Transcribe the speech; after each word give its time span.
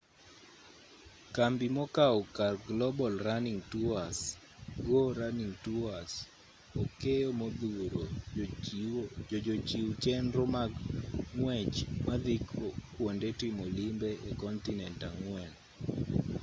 kambi 1.35 1.67
mokao 1.77 2.19
kar 2.37 2.53
global 2.67 3.13
running 3.27 3.61
tours 3.71 4.17
go 4.87 5.01
running 5.21 5.53
tours 5.65 6.11
okeyo 6.83 7.29
modhuro 7.41 8.03
jochiw 9.45 9.89
chenro 10.03 10.43
mag 10.55 10.71
ng'wech 11.37 11.75
madhi 12.07 12.35
kuonde 12.95 13.29
timo 13.39 13.63
limbe 13.77 14.09
e 14.29 14.31
kontinent 14.43 14.99
ang'wen 15.09 15.51